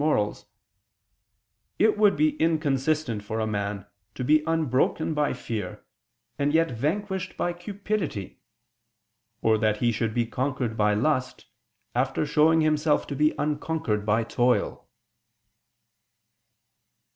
[0.03, 0.33] i),
[1.77, 3.85] "it would be inconsistent for a man
[4.15, 5.85] to be unbroken by fear,
[6.39, 8.39] and yet vanquished by cupidity;
[9.43, 11.45] or that he should be conquered by lust,
[11.93, 14.87] after showing himself to be unconquered by toil."